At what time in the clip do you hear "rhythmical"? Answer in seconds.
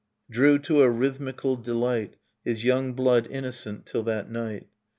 0.89-1.55